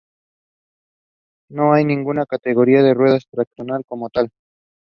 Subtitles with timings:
[1.51, 4.31] No hay ninguna categoría de "ruedas tractoras" como tal.